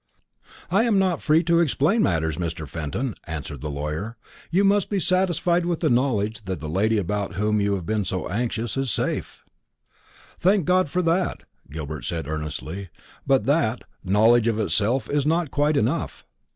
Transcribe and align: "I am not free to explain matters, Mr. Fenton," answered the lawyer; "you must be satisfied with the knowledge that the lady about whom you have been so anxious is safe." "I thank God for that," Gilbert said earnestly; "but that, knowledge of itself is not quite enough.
"I 0.71 0.85
am 0.85 0.97
not 0.97 1.21
free 1.21 1.43
to 1.43 1.59
explain 1.59 2.01
matters, 2.01 2.37
Mr. 2.37 2.67
Fenton," 2.67 3.13
answered 3.27 3.61
the 3.61 3.69
lawyer; 3.69 4.17
"you 4.49 4.63
must 4.63 4.89
be 4.89 4.99
satisfied 4.99 5.63
with 5.67 5.81
the 5.81 5.91
knowledge 5.91 6.41
that 6.45 6.59
the 6.59 6.67
lady 6.67 6.97
about 6.97 7.35
whom 7.35 7.61
you 7.61 7.75
have 7.75 7.85
been 7.85 8.03
so 8.03 8.27
anxious 8.27 8.75
is 8.77 8.89
safe." 8.89 9.43
"I 9.47 9.91
thank 10.39 10.65
God 10.65 10.89
for 10.89 11.03
that," 11.03 11.43
Gilbert 11.69 12.05
said 12.05 12.27
earnestly; 12.27 12.89
"but 13.27 13.45
that, 13.45 13.83
knowledge 14.03 14.47
of 14.47 14.57
itself 14.57 15.07
is 15.07 15.23
not 15.23 15.51
quite 15.51 15.77
enough. 15.77 16.25